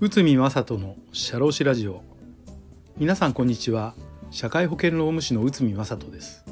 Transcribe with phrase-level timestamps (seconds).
[0.00, 2.02] 宇見正人の社労士ラジオ。
[2.98, 3.94] 皆さんこんにちは。
[4.30, 6.44] 社会保険労務士の宇見正人です。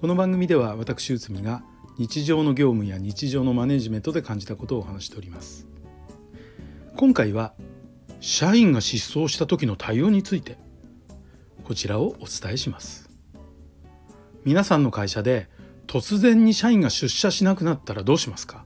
[0.00, 1.62] この番組では私宇見が
[1.96, 5.68] 日常の業務や日常のマネジメントで感じたことをお話しております。
[6.96, 7.54] 今回は
[8.18, 10.58] 社員が失踪した時の対応について
[11.62, 13.08] こちらをお伝えします。
[14.44, 15.48] 皆さんの会社で
[15.90, 18.64] 突然に社員が出社しなくなったらどうしますか？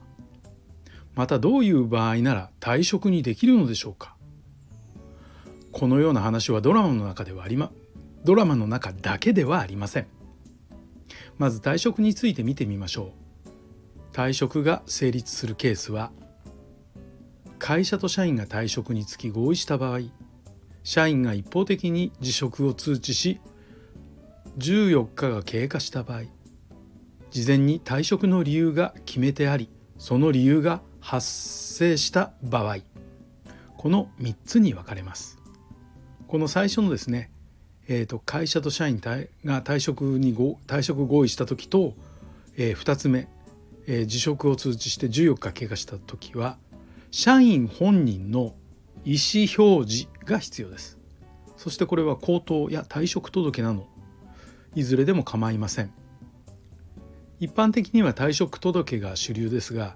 [1.15, 4.15] またどういう場合なら退職にできるのでしょうか？
[5.71, 7.71] このような話はドラマの中ではありま
[8.23, 10.07] ドラマの中だけではありません。
[11.39, 14.13] まず退職について見てみましょう。
[14.13, 16.11] 退職が成立するケースは
[17.57, 20.01] 会社と社員が退職につき合意した場合
[20.83, 23.41] 社員が一方的に辞職を通知し
[24.59, 26.34] 14日が経過した場合
[27.35, 29.67] 事前に退職の理由が決めてあり
[29.97, 32.77] その理由が発生した場合
[33.75, 35.37] この3つに分かれます。
[36.29, 37.29] この最初のですね、
[37.89, 41.93] えーと、会社と社員が退職に退職合意した時と、
[42.55, 43.27] えー、2つ目、
[43.85, 46.57] えー、辞職を通知して14日経過した時は
[47.11, 48.55] 社員本人の
[49.03, 50.97] 意思表示が必要です。
[51.57, 53.89] そしてこれは口頭や退職届など
[54.73, 55.91] いずれでも構いません。
[57.39, 59.95] 一般的には退職届が主流ですが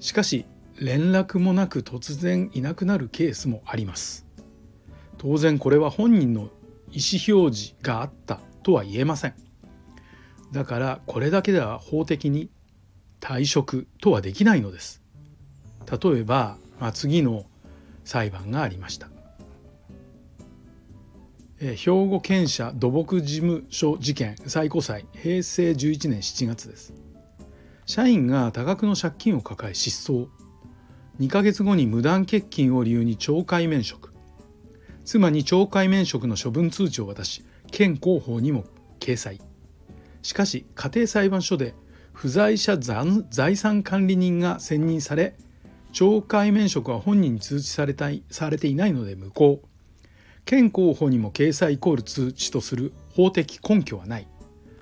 [0.00, 0.44] しかし
[0.80, 4.26] 連絡もなく突然いなくなるケースもあります。
[5.18, 6.50] 当然これは本人の
[6.90, 9.34] 意思表示があったとは言えません。
[10.52, 12.50] だからこれだけでは法的に
[13.20, 15.02] 退職とはできないのです。
[15.90, 17.46] 例えば、まあ、次の
[18.04, 19.08] 裁判がありました。
[21.58, 21.76] 兵
[22.10, 26.92] 庫県社土木事務所事件最高裁平成11年7月です。
[27.86, 30.28] 社員が多額の借金を抱え失踪。
[31.18, 34.12] 2ヶ月後に無断欠勤を理由に懲戒免職。
[35.06, 38.64] 妻に懲戒免職の処分通知を渡し県広報にも
[39.00, 39.40] 掲載。
[40.20, 41.74] しかし家庭裁判所で
[42.12, 45.34] 不在者財産管理人が選任され
[45.94, 49.62] 懲戒免職は本人に通知されたいされていないので無効。
[50.46, 54.28] 県広報にも掲載イコール通知とする法的根拠はない。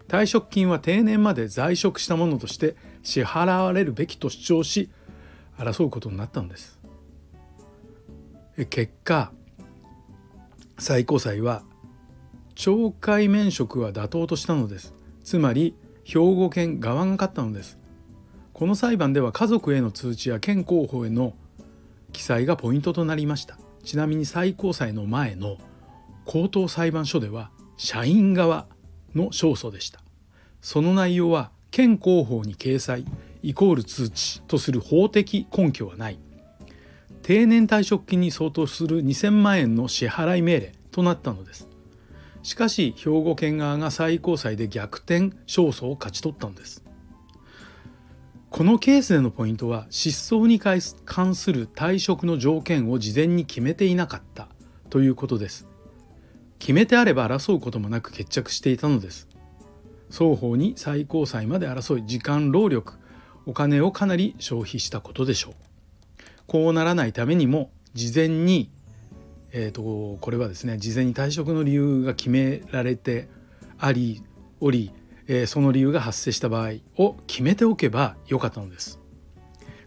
[0.09, 4.91] 退職金は定年まで在職したものとして支払われるべきと主張し
[5.57, 6.79] 争うことになったのです。
[8.69, 9.33] 結果
[10.79, 11.63] 最高裁は
[12.55, 14.95] 懲戒免職は妥当としたのです。
[15.25, 15.75] つまり
[16.05, 17.79] 兵庫県側が勝ったのです。
[18.53, 21.33] この裁判では家族への通知や県広報への
[22.13, 23.59] 記載がポイントとなりました。
[23.85, 25.59] ちなみに最高裁の前の
[26.25, 28.67] 高等裁判所では社員側
[29.15, 30.01] の勝訴でした。
[30.61, 33.05] その内容は県広報に掲載
[33.43, 36.19] イコール通知とする法的根拠はない。
[37.23, 41.69] 定年退職金に相当する2000万円の支払い命令となったのです。
[42.43, 46.84] しかし兵庫県側が最高裁で逆転勝訴を勝ち取ったのです。
[48.55, 54.47] このケースでのポイントは失踪に関する退職の条件を事前に決めていなかった
[54.91, 55.67] ということです。
[56.61, 59.27] 決めてあれば争うこともなく決着していたのです。
[60.09, 62.95] 双方に最高裁まで争い時間労力
[63.45, 65.55] お金をかなり消費したことでしょう。
[66.47, 68.71] こうならないためにも事前に
[69.51, 73.29] えーと、これはですね事前に退職の理由が決められて
[73.81, 74.23] あり
[74.61, 74.93] おり、
[75.27, 79.01] えー、その理由が発生した場合を決めておけばよかったのです。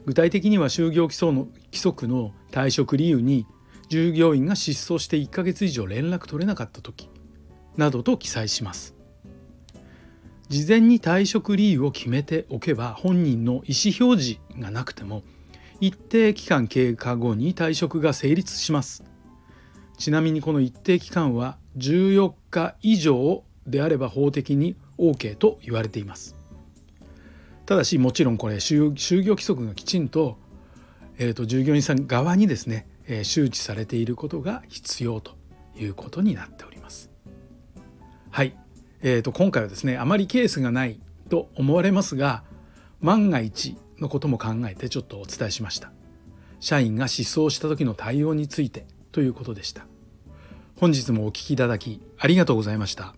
[0.05, 3.45] 具体的には就業規則の規則の退職理由に
[3.89, 7.09] 従業員が失踪して1ヶ月以上連絡取れなかった時
[7.75, 8.95] などと記載します。
[10.49, 15.23] 事前に退職理由を決めておけば本人の意思表示がなくても
[15.81, 19.03] 一定期間経過後に退職が成立します。
[19.97, 26.35] ちなみにこの一定期間は14日以上であれば法的に OK と言われています。
[27.65, 30.37] ただしもちろんこれ就業規則がきちんと,、
[31.17, 35.35] えーと、従業員さん側にですね、えー、周知されていることが必要と
[35.75, 37.09] いうことになっております。
[38.31, 38.55] はい。
[39.01, 40.99] えー、と今回はですねあまりケースがない
[41.29, 42.43] と思われますが
[43.01, 45.91] 万が一のことも考えてちょっとお伝えしました。
[46.59, 49.85] 社員が失踪した時の対応についてということでした。
[50.79, 53.15] 本日もお聴きいただきありがとうございました。